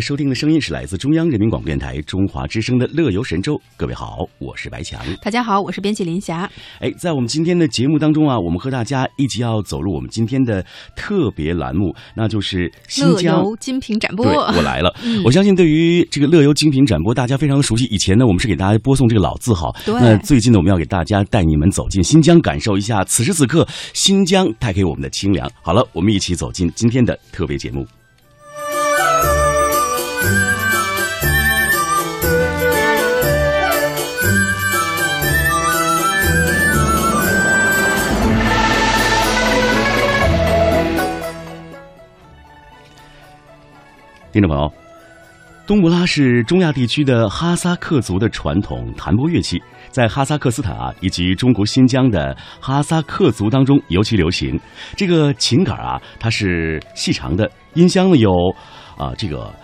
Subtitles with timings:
[0.00, 3.54] 收听的声音是来自中央人民广播电台中华之声的《乐游神州》。
[3.76, 5.00] 各位好，我是白强。
[5.22, 6.50] 大家好，我是编辑林霞。
[6.80, 14.26] 哎，在我们今天的节目当中啊，我们和大家一起要走入我们今天的特别栏目，那就是新疆乐游精品展播。
[14.26, 14.92] 对， 我来了。
[15.24, 17.84] 我相信对于这个乐游精品展播，大家非常熟悉。
[17.84, 19.72] 以前呢，我们是给大家播送这个老字号。
[19.86, 19.94] 对。
[19.94, 25.48] 那最近呢，我们要给大家带你们走进新疆，感受一下此时此刻新疆带给我们的清凉。
[25.62, 27.86] 好了，我们一起走进今天的特别节目。
[44.34, 44.72] 听众朋友，
[45.64, 54.58] 冬不拉是中亚地区的哈萨克族的传统弹拨乐器，在哈萨克斯坦啊以及中国新疆的哈萨克族当中尤其流行。
[54.96, 58.32] 这个琴杆啊，它是细长的，音箱呢有
[58.98, 59.54] 啊这个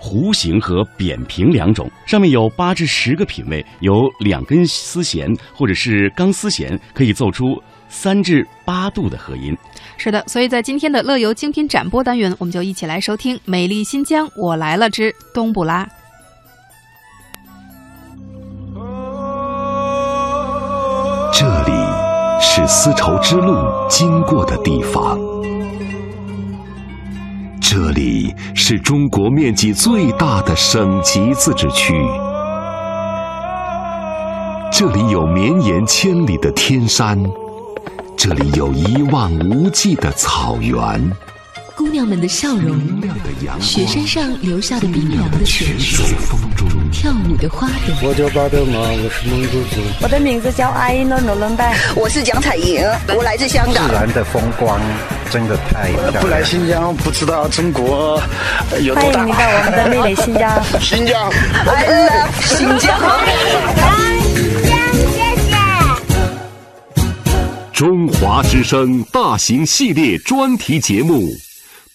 [0.00, 7.60] 弧形和扁平两种，上面有八至十个品位，有两根丝弦或者是钢丝弦，可以奏出
[7.92, 9.56] 三至八度的和音。
[9.98, 15.84] 是的，所以在今天的乐游精品展播单元，我们就一起来收听《美丽新疆我来了之冬布拉》。
[21.32, 21.72] 这里
[22.40, 23.54] 是丝绸之路
[23.88, 25.18] 经过的地方，
[27.60, 31.94] 这里是中国面积最大的省级自治区，
[34.72, 37.22] 这里有绵延千里的天山。
[38.22, 40.78] 这里有一望无际的草原，
[41.74, 42.80] 姑娘们的笑容，
[43.60, 46.04] 雪山上留下的冰凉的泉水，
[46.92, 48.08] 跳舞的花朵。
[48.08, 49.80] 我叫巴德玛，我是蒙古族。
[50.00, 53.88] 我的名字叫阿依诺诺伦拜，我是蒋彩莹，我来自香港。
[53.88, 54.80] 自然的风光
[55.28, 56.22] 真的太漂亮。
[56.22, 58.22] 不来新疆不知道中国
[58.80, 59.18] 有多大。
[59.18, 60.62] 欢迎你到我们的美丽新疆。
[60.80, 61.28] 新疆
[61.66, 62.96] ，I love 新疆。
[67.82, 71.28] 中华之声大型系列专题节目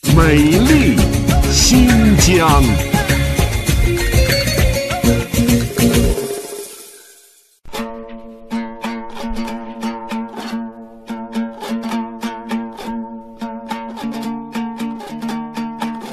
[0.18, 0.98] 《美丽
[1.50, 1.88] 新
[2.18, 2.62] 疆》，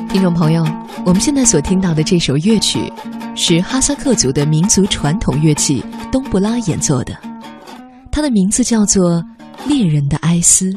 [0.09, 0.65] 听众朋友，
[1.05, 2.93] 我们现在所听到的这首乐曲
[3.34, 7.19] 是哈萨克族的民族传统乐器冬不拉演奏的，
[8.13, 9.21] 它的名字叫做。
[9.67, 10.73] 猎人的哀思。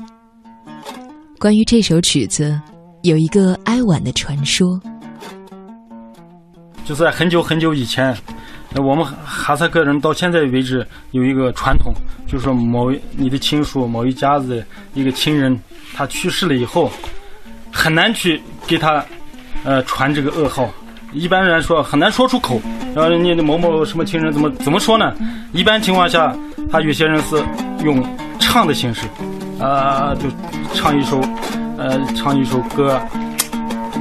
[1.39, 2.59] 关于这首曲子，
[3.03, 4.79] 有一个哀婉的传说。
[6.85, 8.15] 就在很久很久以前，
[8.75, 11.93] 我们哈萨克人到现在为止有一个传统，
[12.25, 15.59] 就是说某你的亲属、某一家子一个亲人，
[15.93, 16.89] 他去世了以后，
[17.71, 19.03] 很难去给他
[19.65, 20.69] 呃传这个噩耗。
[21.11, 22.61] 一般来说很难说出口，
[22.95, 25.13] 然后你的某某什么亲人怎么怎么说呢？
[25.51, 26.33] 一般情况下，
[26.71, 27.43] 他有些人是
[27.83, 28.01] 用。
[28.47, 29.01] 唱的形式，
[29.59, 30.29] 啊，就
[30.73, 31.21] 唱一首，
[31.77, 32.99] 呃，唱一首歌，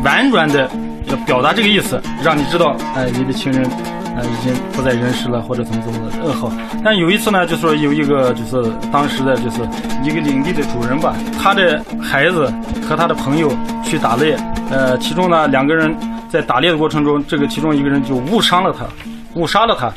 [0.04, 0.70] 婉转的
[1.08, 3.68] 要表达这个意思，让你知道，哎，你的亲人，
[4.16, 6.50] 呃，已经不在人世了，或者怎么怎么的噩耗。
[6.84, 9.60] 但有一次呢，就说有一个，就是当时的，就是
[10.02, 12.50] 一个领地的主人吧，他的孩子
[12.88, 13.52] 和他的朋友
[13.82, 14.38] 去打猎，
[14.70, 15.94] 呃，其中呢两个人
[16.30, 18.86] 在打猎的过程中，这个其中一个人就误伤了他，
[19.34, 19.92] 误杀了他。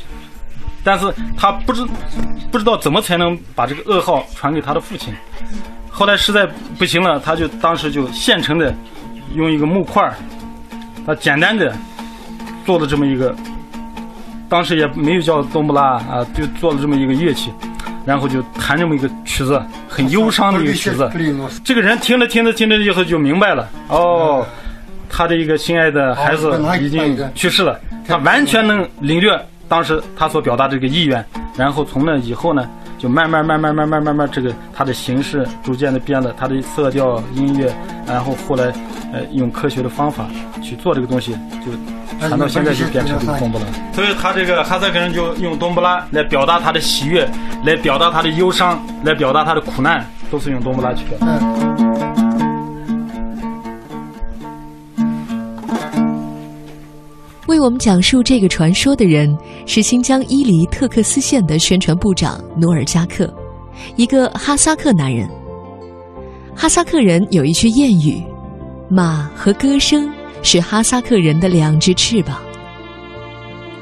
[0.83, 1.05] 但是
[1.37, 1.85] 他不知
[2.51, 5.13] 不知道怎么才能把这个噩耗传给他的父亲。
[5.89, 6.47] 后来实在
[6.77, 8.73] 不行了，他就当时就现成的
[9.35, 10.13] 用一个木块儿，
[11.05, 11.75] 他简单的
[12.65, 13.35] 做了这么一个，
[14.47, 17.51] 当时也没有叫冬不拉啊，就做了这么一个乐器，
[18.05, 21.11] 然后就弹这么一个曲子，很忧伤的一个曲子。
[21.65, 24.45] 这个人听着听着听着以后就明白了，哦，
[25.09, 29.37] 他的一个心爱的孩子已经去世了，他完全能领略。
[29.69, 31.23] 当时他所表达这个意愿，
[31.55, 37.71] 然后从那以后呢，就慢慢慢慢慢慢慢慢，这个它的形式逐渐的变了，它的色调、音乐，
[38.07, 38.65] 然后后来，
[39.13, 40.25] 呃，用科学的方法
[40.61, 41.71] 去做这个东西，就
[42.27, 43.65] 传到现在就变成这个冬不拉。
[43.93, 47.29] 所以他这个哈萨克人就用冬不拉来表达他的喜悦，
[47.63, 51.88] 来表达他的忧伤，来表达他的苦难，都是用冬不拉去表达。
[57.59, 63.31] 我们讲述这个传说的人是新疆伊犁特克斯县的宣传部长努尔加克，
[63.95, 65.29] 一个哈萨克男人。
[66.55, 68.23] 哈萨克人有一句谚语
[68.89, 70.09] ：“马和歌声
[70.41, 72.41] 是哈萨克人的两只翅膀。”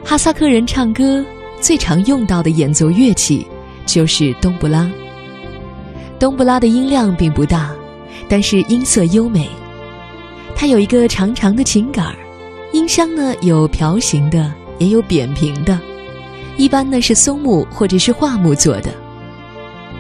[0.04, 1.24] 哈萨克人唱歌
[1.62, 3.46] 最常用到的演奏乐器
[3.86, 4.90] 就是冬不拉。
[6.20, 7.76] 冬不拉的音量并不大，
[8.28, 9.48] 但是音色优美。
[10.56, 12.16] 它有一个长长的琴杆儿。
[12.74, 15.80] 音箱呢有条形的，也有扁平的，
[16.58, 18.92] 一般呢是松木或者是桦木做的。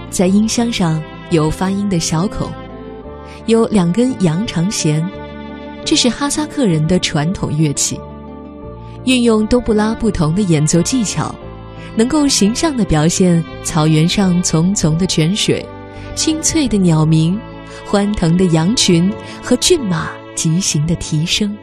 [0.09, 2.51] 在音箱上有发音的小孔，
[3.45, 5.05] 有两根羊肠弦，
[5.85, 7.99] 这是哈萨克人的传统乐器。
[9.05, 11.33] 运用冬不拉不同的演奏技巧，
[11.95, 15.65] 能够形象地表现草原上淙淙的泉水、
[16.15, 17.39] 清脆的鸟鸣、
[17.85, 19.09] 欢腾的羊群
[19.41, 21.57] 和骏马疾行的蹄声。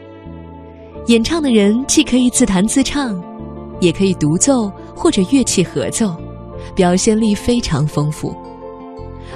[1.06, 3.22] 演唱的人既可以自弹自唱，
[3.78, 6.16] 也可以独奏或者乐器合奏，
[6.74, 8.34] 表现力非常丰富。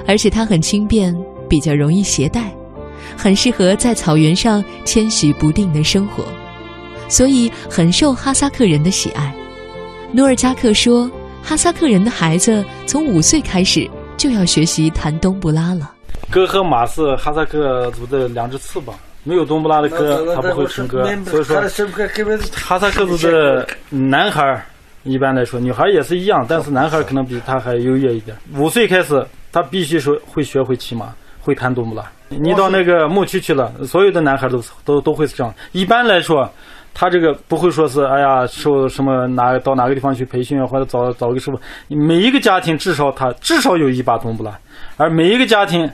[0.07, 1.15] 而且它很轻便，
[1.47, 2.51] 比较容易携带，
[3.15, 6.23] 很适合在草原上迁徙不定的生活。
[7.07, 9.31] 所以很受哈萨克人的喜爱。
[10.11, 11.09] 努尔加克说，
[11.43, 13.87] 哈萨克人的孩子从五岁开始
[14.17, 15.93] 就要学习弹冬不拉了。
[16.31, 21.03] 歌和马是哈萨克族的两只翅膀，没有冬不拉的歌，他不会唱歌。
[21.25, 21.61] 所以说，
[22.53, 24.65] 哈萨克族的男孩
[25.03, 28.35] 一般来说，女孩也是一样，但是男孩可能比他还优越一点。
[28.55, 32.03] 五岁开始，他必须说会学会骑马，会弹冬不拉。
[32.29, 35.53] 你到那个牧区去了，所有的男孩都都都会是这样。
[35.71, 36.49] 一般来说。
[36.91, 41.57] 他这个不会说是哎呀受什么哪到哪个地方去培训啊，或者找找个师傅。
[41.87, 44.59] 每一个家庭至少他至少有一把冬不拉，
[44.97, 45.89] 而每一个家庭，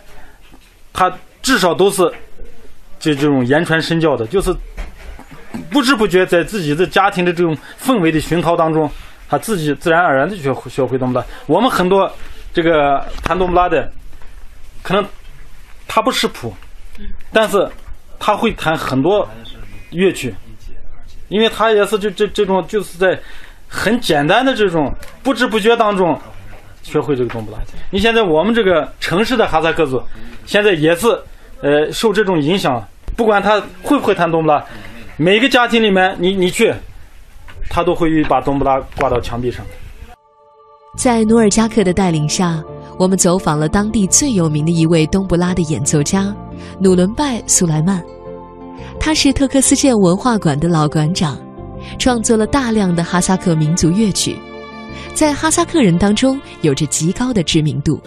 [0.94, 1.14] 他
[1.44, 2.10] 至少都是
[3.14, 4.56] 就这种言传身教的，就是
[5.70, 8.90] 不知不觉在自己的家庭的这种氛围的熏陶当中，
[9.30, 11.24] 他自己自然而然的学学会冬不拉。
[11.46, 12.12] 我们很多
[12.54, 13.92] 这个弹冬不拉的，
[14.82, 15.06] 可能
[15.88, 16.54] 他不识谱，
[17.32, 17.70] 但是
[18.20, 19.28] 他会弹很多
[19.92, 20.34] 乐曲。
[21.28, 23.20] 因为他也是就这这种就是在
[23.68, 24.94] 很简单的这种
[25.24, 26.16] 不知不觉当中
[26.84, 27.58] 学会这个冬不拉。
[27.90, 30.02] 你现在我们这个城市的哈萨克族，
[30.46, 31.08] 现在也是
[31.62, 34.64] 呃受这种影响，不管他会不会弹冬不拉，
[35.18, 36.74] 每个家庭里面你你去，
[37.70, 39.66] 他都会把冬不拉挂到墙壁上。
[40.98, 42.64] 在努尔加克的带领下，
[42.98, 46.34] 我们走访了当地最有名的一位冬不拉的演奏家
[46.80, 48.02] 努伦拜苏莱曼。
[49.00, 51.38] 他是特克斯县文化馆的老馆长，
[52.00, 54.40] 创作了大量的哈萨克民族乐曲，
[55.14, 58.02] 在哈萨克人当中有着极高的知名度。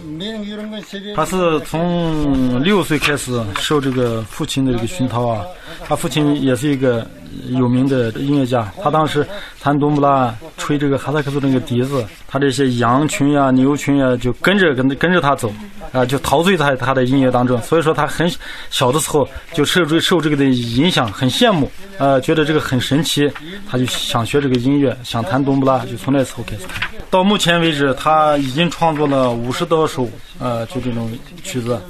[1.15, 5.45] 他是从六岁开始受这个父亲的这个熏陶啊，
[5.87, 7.07] 他父亲也是一个。
[7.51, 9.25] 有名的音乐家，他当时
[9.61, 15.53] 弹冬不拉，吹这个哈萨克族那个笛子，他这些羊群呀、牛群呀，就跟着跟 跟着他走，
[15.93, 17.61] 啊，就陶醉在他的音乐当中。
[17.61, 18.29] 所以说他很
[18.71, 23.31] 小的时候就受这受这个的影响，很羡慕，呃，觉得这个很神奇，
[23.69, 26.63] 他就想学这个音乐，想弹冬不拉，就从那时候开始。
[27.11, 30.09] 到目前为止，他已经创作了五十多首，
[30.39, 31.11] 呃，就这种
[31.43, 31.81] 曲子，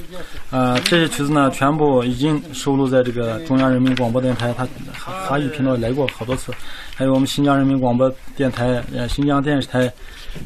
[0.51, 4.67] 呃，这些曲子呢，全部已经收录在这个中央人民广播电台，他
[5.11, 6.53] 哈语频道来过好多次，
[6.95, 9.93] 还有我们新疆人民广播电台、呃，新疆电视台，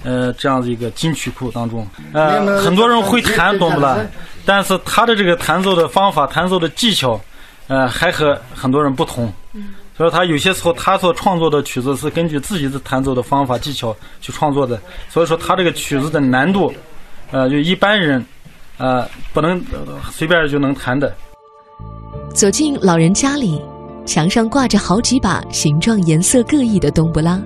[0.05, 3.99] 呃，这样的一个金曲库当中，呃，很多人会弹懂不啦，
[4.47, 7.21] 但是他的这个弹奏的方法、弹奏的技巧，
[7.69, 9.31] 呃，还和很多人不同。
[10.03, 14.77] 所以，他有些时候他所创作的曲子是根据自己的弹奏的方法技巧去创作的。
[15.09, 16.75] 所以说，他这个曲子的难度，
[17.31, 18.27] 呃，就一般人，
[18.79, 19.65] 呃，不能
[20.11, 21.15] 随便就能弹的。
[22.35, 23.63] 走进老人家里，
[24.05, 27.41] 墙上挂着好几把形状、颜色各异的冬不拉。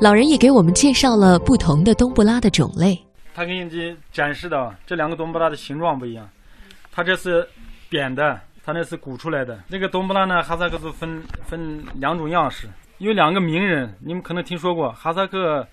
[0.00, 3.00] 老人也给我们介绍了不同的冬不拉的种类。
[3.36, 6.28] 他给你展示的这两个冬不拉的形状不一样，
[6.90, 7.48] 它这是
[7.88, 8.40] 扁的。
[8.64, 9.60] 他那是鼓出来的。
[9.68, 10.42] 那个冬不拉呢？
[10.42, 14.92] 哈萨克族分分两种样式，有两个名人，你们可能听说过。
[14.92, 15.66] 哈萨克，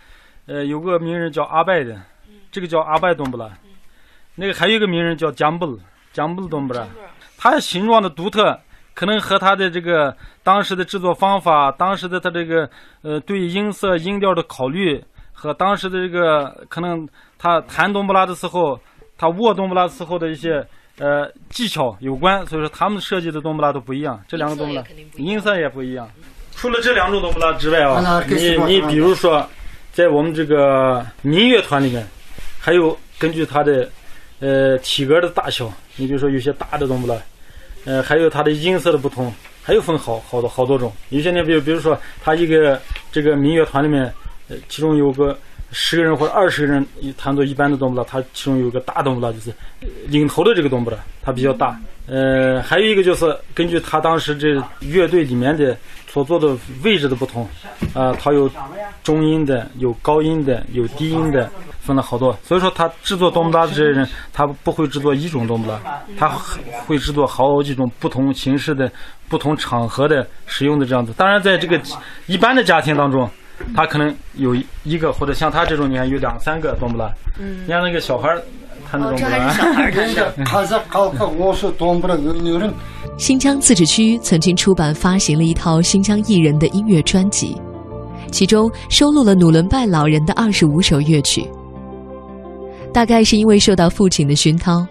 [0.48, 2.01] 呃，有个名人叫阿拜的，
[2.51, 3.48] 这个叫阿拜冬不拉。
[4.34, 5.77] 那个还有一个名人叫江布尔，
[6.13, 6.88] 江布尔冬不拉。
[7.38, 8.60] 它形状的独特，
[8.96, 12.67] 可能和它的这个当时的制作方法，当时的它这个
[13.03, 18.79] 呃对音色音调的考虑，和当时的这个可能他弹冬不拉的时候，
[19.15, 20.65] 他握冬不拉的时候的一些。
[21.00, 24.22] 呃，技巧有关，所以说他们设计的冬不拉都不一样。
[24.27, 24.84] 这两个冬不拉
[25.15, 26.10] 音色也不一样。
[26.51, 29.48] 除了这两种冬不拉之外啊，你你比如说，
[29.94, 32.06] 在我们这个民乐团里面，
[32.60, 33.89] 还有根据它的
[34.41, 37.15] 呃体格的大小，你比如说有些大的冬不拉，
[37.86, 40.91] 呃，还有它的音色的不同，还有分好好多好多种。
[41.10, 42.77] 有些呢，比如比如说，它一个
[43.10, 44.03] 这个民乐团里面，
[44.50, 45.38] 呃，其中有个。
[45.71, 49.53] 十个人或者二十个人一弹奏一般的冬不拉，它其中有一个大冬不拉，就是
[50.07, 51.79] 领头的这个冬不拉，它比较大。
[52.07, 57.47] 呃，还有一个就是根据他当时这乐队里面的所做的位置的不同，
[57.93, 58.49] 啊，它有
[59.03, 61.47] 中音的，有高音的，有低音的，
[61.81, 62.35] 分了好多。
[62.43, 65.79] 所以说，他制作冬不拉的这些人，他不会制作一种冬不拉，
[66.17, 66.29] 他
[66.88, 68.91] 会制作好几种不同形式的、
[69.27, 71.13] 不同场合的使用的这样子。
[71.15, 71.79] 当然，在这个
[72.25, 73.29] 一般的家庭当中，
[73.75, 77.11] 他可能有一个或者像他这种，你看有两三个懂不啦。
[77.39, 78.41] 嗯，你看那个小孩儿，
[78.89, 79.53] 他那种不拉。
[83.17, 87.57] 新疆自治区曾经出版发行了一套新疆艺人的音乐专辑，
[88.31, 91.45] 其中收录了努伦拜老人的二十五首乐曲。
[92.93, 94.87] 大概是因为受到父亲的熏陶，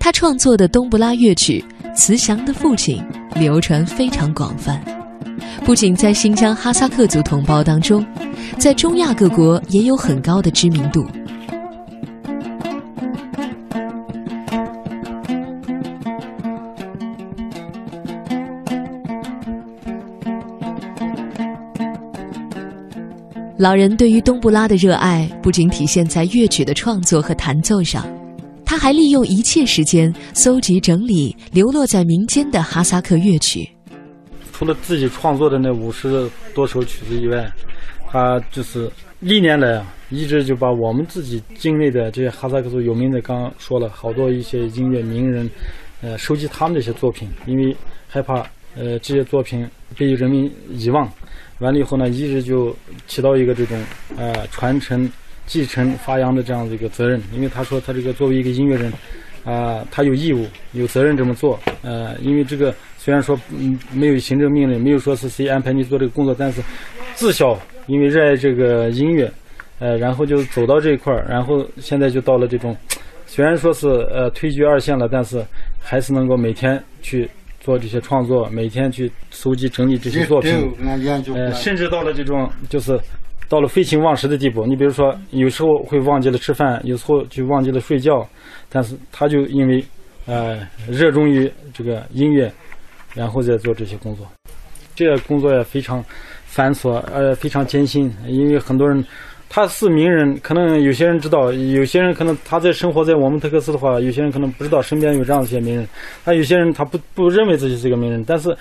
[0.00, 1.62] 他创作的冬不拉乐曲
[1.94, 3.00] 《慈祥的父亲》
[3.38, 4.82] 流传非常广泛，
[5.64, 8.06] 不仅在新疆哈萨克族同胞当中，
[8.58, 11.04] 在中亚各国也有很高的知名度。
[23.58, 28.06] 老人对于冬不拉的热爱不仅体现在乐曲的创作和弹奏上，
[28.64, 33.75] 他还利用一切时间搜集整理流落在民间的哈萨克乐曲。
[34.56, 37.46] 除了自己创作的那五十多首曲子以外，
[38.08, 45.50] 他就是历年来啊，一直就把我们自己境内的这些哈萨克族有名的，刚刚说了好多一些音乐名人，
[46.00, 47.76] 呃，收集他们的一些作品，因为
[48.08, 51.06] 害怕呃这些作品被人民遗忘。
[51.58, 52.74] 完了以后呢，一直就
[53.06, 53.78] 起到一个这种
[54.16, 55.06] 呃传承、
[55.44, 57.22] 继承、发扬的这样的一个责任。
[57.30, 58.90] 因为他说他这个作为一个音乐人，
[59.46, 61.58] 啊，他有义务、有责任这么做。
[61.82, 66.60] 呃，因为这个虽然说嗯没有行政命令，没有说是谁安排你做这个工作，但是
[67.14, 69.32] 自小因为热爱这个音乐，
[69.78, 72.76] 呃，然后就走到这一块儿，然后现在就到了这种，
[73.24, 75.42] 虽然说是呃退居二线了，但是
[75.80, 77.30] 还是能够每天去。
[77.58, 80.54] 做这些创作，每天去搜集整理这些作品，
[81.34, 82.96] 呃，甚至到了这种就是
[83.48, 84.64] 到了废寝忘食的地步。
[84.66, 88.26] 你比如说，有时候会忘记了吃饭，有时候就忘记了睡觉，
[88.68, 89.84] 但是他就因为
[90.26, 92.52] 呃热衷于这个音乐，
[93.14, 94.26] 然后再做这些工作。
[94.94, 96.04] 这个工作也非常
[96.44, 99.04] 繁琐，呃，非常艰辛，因为很多人。
[99.48, 105.88] 他是名人，可能有些人知道，有些人可能他在生活在我们特克斯的话，有些人可能不知道身边有这样一些名人。
[106.24, 108.54] 那有些人他不不认为自己是一个名人，但是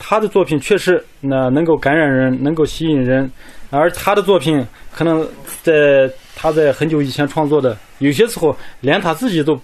[0.00, 3.30] 他的作品确实那能够感染人，能够吸引人。
[3.70, 5.24] 而他的作品可能
[5.62, 9.56] 在他在很久以前创作的，有些时候连他自己都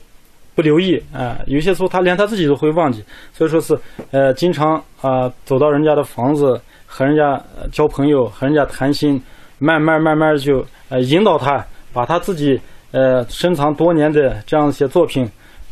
[0.54, 3.02] 不留意啊，有些时候他连他自己都会忘记。
[3.32, 3.76] 所以说是
[4.12, 9.20] 呃，经常啊走到人家的房子和人家交朋友，和人家谈心。
[9.58, 12.60] 慢慢慢慢就呃引导他，把他自己
[12.92, 15.26] 呃深藏多年的这样一些作品，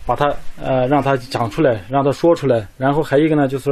[0.06, 0.32] 把他
[0.62, 2.66] 呃让他讲出来，让他说出来。
[2.76, 3.70] 然后还有一个呢，就是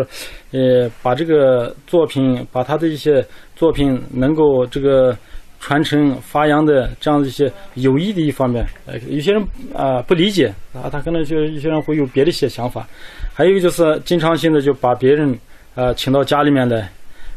[0.53, 3.25] 呃把这个作品，把他的一些
[3.55, 5.17] 作品能够这个
[5.61, 8.67] 传承发扬的这样的一些有益的一方面。
[8.87, 9.43] 呃，有些人
[9.75, 12.87] 啊不理解啊，他可能就有些人会有别的一些想法。
[13.35, 15.39] 还有一个就是经常性的就把别人
[15.75, 16.91] 呃请到家里面来。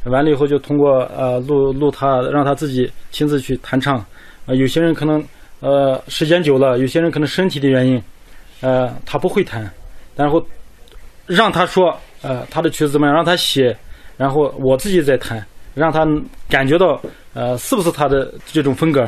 [0.05, 3.97] 完了以后就通过呃录录他，让他自己亲自去弹唱。
[4.45, 5.23] 啊，有些人可能
[5.61, 7.99] 呃时间久了，有些人可能身体的原因，
[8.65, 9.69] 呃他不会弹，
[10.15, 10.43] 然后
[11.27, 13.77] 让他说呃他的曲子怎么样，让他写，
[14.17, 15.45] 然后我自己再弹，
[15.75, 16.03] 让他
[16.49, 16.99] 感觉到
[17.33, 19.01] 呃是不是他的这种风格，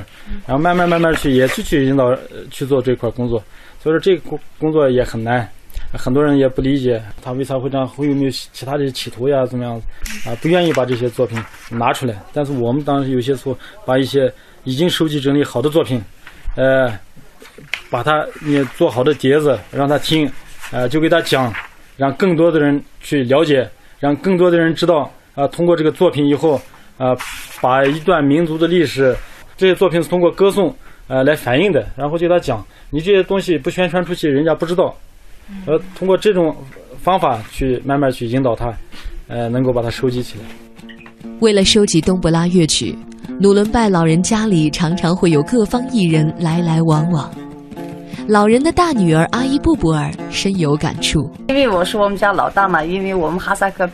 [0.45, 2.15] 然后慢慢慢慢去也去去引导
[2.51, 3.41] 去做这块工作。
[3.81, 5.49] 所以说这个工工作也很难。
[5.93, 9.45] 很多人也不理解他为啥会这样，会有没有其他的企图呀？
[9.45, 9.81] 怎么样？
[10.25, 12.13] 啊，不愿意把这些作品拿出来。
[12.33, 14.31] 但是我们当时有些时候把一些
[14.65, 16.01] 已经收集整理好的作品，
[16.57, 16.91] 呃，
[17.89, 20.29] 把它你做好的碟子让他听，
[20.71, 21.53] 呃，就给他讲，
[21.95, 25.11] 让更多的人去了解，让更多的人知道。
[25.35, 26.59] 啊，通过这个作品以后，
[26.97, 27.15] 啊，
[27.61, 29.15] 把一段民族的历史，
[29.55, 30.75] 这些作品是通过歌颂，
[31.07, 31.87] 呃，来反映的。
[31.95, 34.95] 然后就他讲，你这些东西不宣传出去，人家不知道。
[35.67, 36.55] 呃，通过这种
[37.03, 38.73] 方法去慢慢去引导他，
[39.27, 41.29] 呃，能够把它收集起来。
[41.39, 42.97] 为了收集冬不拉乐曲，
[43.39, 47.31] 努伦拜老人家里常常会有各方艺人来来往往。
[48.27, 53.89] 老人的大女儿阿依布布尔深有感触，因为我是我们家老大嘛，因为我们哈萨克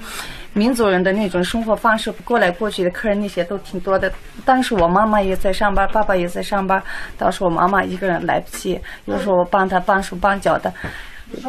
[0.54, 4.12] 民族人的那种生活方式，过来过去的客人那些都挺多的。
[4.44, 6.82] 当时我妈妈也在上班，爸爸也在上班，
[7.16, 10.74] 当时我妈妈一个人来不及，有时候我帮她帮手帮脚的。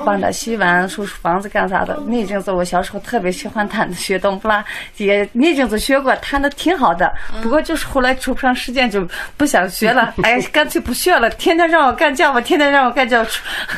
[0.04, 1.98] 帮他洗碗、收拾房子干啥的。
[2.06, 4.64] 那阵子我小时候特别喜欢弹学冬不拉，
[4.96, 7.12] 也那阵子学过，弹的挺好的。
[7.42, 10.14] 不过就是后来抽不上时间，就不想学了。
[10.22, 13.26] 哎，干脆不学了，天天让我干家务，天天让我干家务，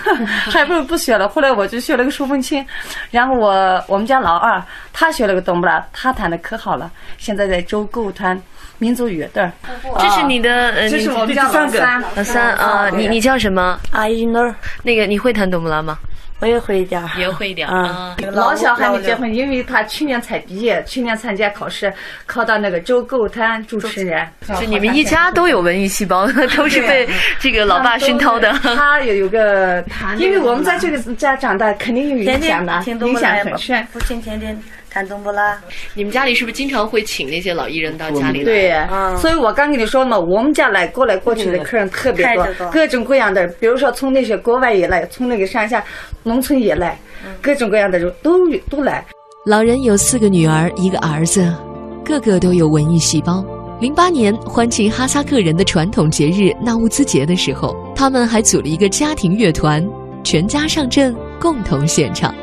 [0.50, 1.28] 还不如不学了。
[1.28, 2.64] 后来我就学了个手风琴，
[3.10, 8.40] 然后我我们家老二他学了个冬不拉，他弹的可好了，现在在州歌舞团。
[8.78, 9.50] 民族语，对，
[9.98, 13.78] 这是你的，呃，这是我们家老三，老三啊，你你叫什么？
[13.92, 14.54] 阿依诺。
[14.82, 15.98] 那个你会弹冬不拉吗？
[16.38, 18.14] 我也会一点，也会一点啊。
[18.32, 21.90] 老小还没结婚，因为他去年才毕业，去年参加考试，
[22.26, 24.28] 考到那个周构滩主持人。
[24.60, 27.08] 就你们一家都有文艺细胞， 都是被
[27.40, 28.52] 这个老爸熏陶的。
[28.52, 29.82] 他也有个，
[30.18, 33.86] 因为我们在这个家长大，肯定有影响的，影响很深。
[33.86, 34.62] 父亲天天。
[34.96, 35.60] 看懂不啦？
[35.92, 38.44] 你们家里是不是经常会请那些老艺人到家里来？
[38.46, 45.84] 对，所以我刚跟你说嘛，我们家来过来过去的客人特别多，各种各样的，比如说从那些国外也来，从那个山下
[46.22, 46.98] 农村也来，
[47.42, 49.04] 各种各样的人都都来。
[49.44, 51.54] 老人有四个女儿，一个儿子，
[52.02, 53.44] 个个都有文艺细胞。
[53.78, 59.86] 零八年欢庆哈萨克人的传统节日纳乌兹节的时候，他们还组了一个家庭乐团，
[60.24, 62.34] 全家上阵，共同献唱。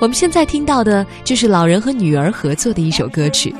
[0.00, 3.54] 我们现在听到的就是老人和女儿合作的一首歌曲。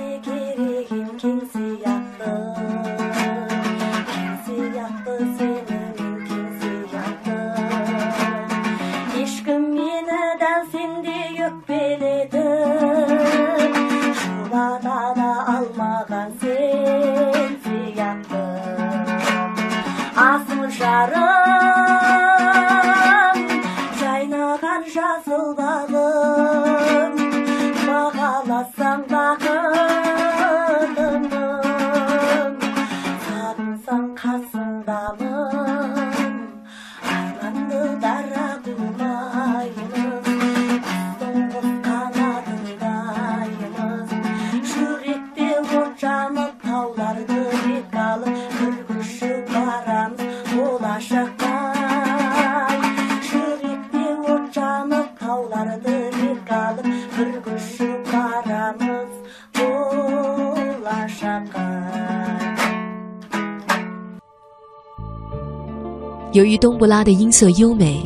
[66.33, 68.01] 由于冬不拉的音色优美，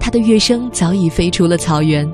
[0.00, 2.10] 它的乐声早已飞出了草原，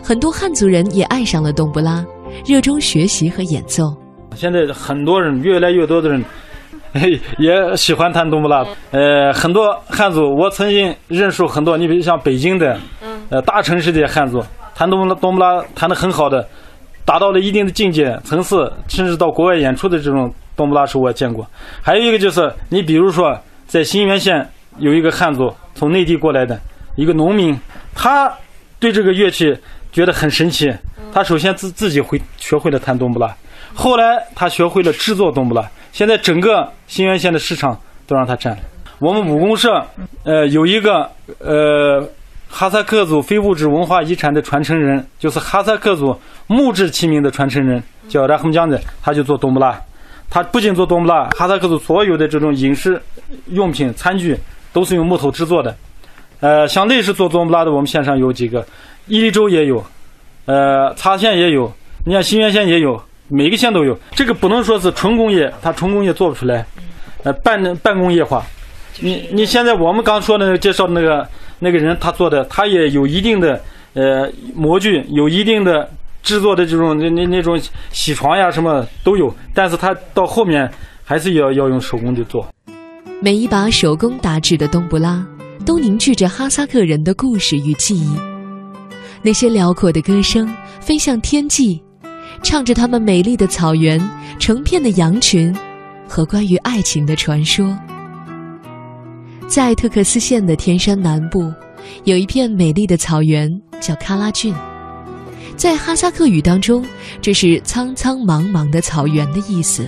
[0.00, 2.04] 很多汉族人也爱上了冬不拉，
[2.46, 3.82] 热衷学习和演奏。
[4.36, 6.24] 现在很多人，越来越多的人，
[7.38, 8.64] 也喜欢弹冬不拉。
[8.92, 12.78] 呃，很多汉族，我曾经认识很多，你比如像北京的，
[13.30, 14.40] 呃，大城市的汉族，
[14.72, 16.46] 弹冬冬不拉弹得很好的，
[17.04, 21.44] 达到了一定的境界层次，甚至到国外演出的这种冬不拉是我见过。
[21.82, 24.48] 还有一个就是，你比如说在新源县。
[24.78, 26.60] 有一个汉族从内地过来的
[26.96, 27.58] 一个农民，
[27.94, 28.32] 他
[28.78, 29.56] 对这个乐器
[29.92, 30.72] 觉得很神奇。
[31.12, 33.34] 他首先自自己会学会了弹冬不拉，
[33.74, 35.66] 后来他学会了制作冬不拉。
[35.92, 38.58] 现在整个新源县的市场都让他占了。
[38.98, 39.82] 我们武功社
[40.24, 42.06] 呃有一个呃
[42.48, 46.14] 哈萨克族非物质文化遗产的传承人，就是哈萨克族
[46.46, 49.80] 木质器皿的传承人，叫拉赫木江的，他就做冬不拉。
[50.28, 53.00] 他不仅做冬不拉，哈萨克族所有的这种饮食
[53.48, 54.38] 用品、餐具。
[54.76, 55.74] 都是用木头制作的，
[56.40, 58.62] 呃，像类似做冬不拉的，我们县上有几个，
[59.06, 59.82] 伊犁州也有，
[60.44, 61.72] 呃，茶县也有，
[62.04, 63.98] 你看新源县也有，每个县都有。
[64.10, 66.66] 这个不能说是纯工业，它纯工业做不出来，
[67.24, 68.44] 呃，半半工业化。
[69.00, 71.26] 你你现在我们刚说的介绍的那个
[71.58, 73.58] 那个人，他做的，他也有一定的
[73.94, 75.88] 呃模具，有一定的
[76.22, 77.58] 制作的这种那那那种
[77.94, 80.70] 铣床呀什么都有，但是他到后面
[81.02, 82.46] 还是要要用手工去做。
[83.26, 85.26] 每一把手工打制的冬不拉，
[85.64, 88.16] 都凝聚着哈萨克人的故事与记忆。
[89.20, 90.48] 那些辽阔的歌声
[90.80, 91.82] 飞向天际，
[92.40, 94.00] 唱着他们美丽的草原、
[94.38, 95.52] 成片的羊群
[96.06, 97.76] 和关于爱情的传说。
[99.48, 101.52] 在特克斯县的天山南部，
[102.04, 104.54] 有一片美丽的草原，叫喀拉峻。
[105.56, 106.86] 在哈萨克语当中，
[107.20, 109.84] 这是“苍苍茫茫的草原”的意思。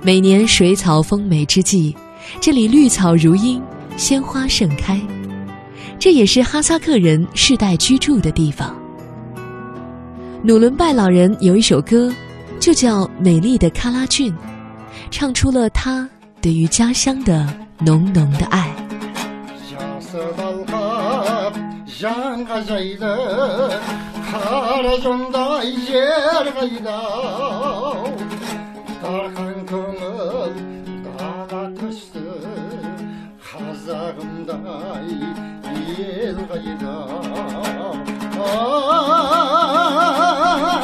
[0.00, 1.94] 每年水草丰美之际，
[2.40, 3.62] 这里绿草如茵，
[3.96, 5.00] 鲜花盛开。
[5.98, 8.76] 这也是哈萨克人世代居住的地方。
[10.42, 12.12] 努伦拜老人有一首歌，
[12.60, 14.32] 就叫《美丽的喀拉峻》，
[15.10, 16.08] 唱出了他
[16.40, 17.48] 对于家乡的
[17.80, 18.70] 浓浓的爱。
[33.86, 35.10] қазағымдай
[36.04, 36.94] ел қайда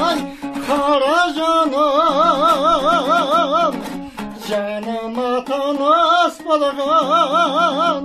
[0.02, 0.18] ай
[0.66, 1.80] қара жаным
[4.46, 8.04] жаныма таныс болған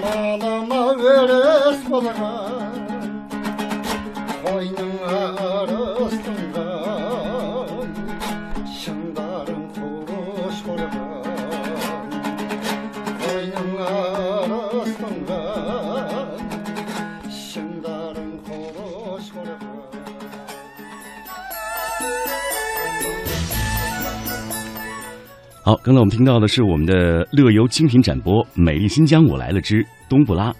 [0.00, 2.82] малыма өріс болған
[4.46, 6.37] қойның арыстың
[25.68, 30.50] 好，刚才我们听到的是我们的乐游精品展播《美丽新疆我来了之冬不拉》。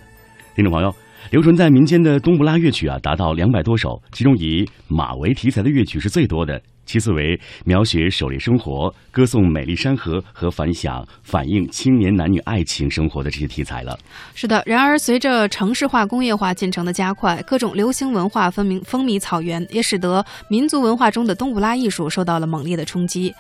[0.54, 0.94] 听众朋友，
[1.30, 13.98] 流传在民间的冬不拉乐曲啊，达到两百多首，其中以马为题材的乐曲是最多的，其次为描写狩猎生活、歌颂美丽山河和反响反映青年男女爱情生活的这些题材了。
[14.34, 23.32] 是的，然而随着城市化、工业化进程的加快，各种流行文化风靡风靡草原，也使得民族文化中的冬不拉艺术受到了猛烈的冲击。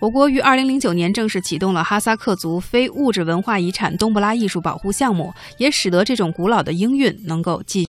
[0.00, 7.86] 我国于二零零九年正式启动了哈萨克族非物质文化遗产东布拉艺术保护项目，也使得这种古老的音韵能够继。